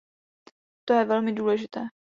[0.85, 1.87] To je velmi důležité!